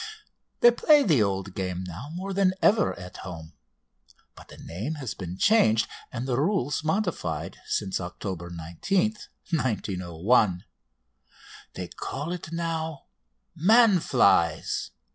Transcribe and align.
"They 0.61 0.71
play 0.71 1.03
the 1.03 1.21
old 1.21 1.53
game 1.53 1.83
now 1.83 2.07
more 2.11 2.33
than 2.33 2.53
ever 2.59 2.97
at 2.97 3.17
home, 3.17 3.53
but 4.33 4.47
the 4.47 4.57
name 4.57 4.95
has 4.95 5.13
been 5.13 5.37
changed 5.37 5.87
and 6.11 6.27
the 6.27 6.41
rules 6.41 6.83
modified 6.83 7.57
since 7.67 8.01
October 8.01 8.49
19, 8.49 9.15
1901. 9.51 10.65
They 11.75 11.87
call 11.87 12.31
it 12.31 12.51
now 12.51 13.03
'Man 13.55 13.99
flies!' 13.99 14.89